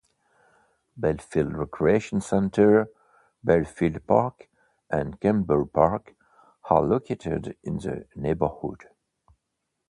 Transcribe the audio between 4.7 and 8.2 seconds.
and Kemble Park are located in the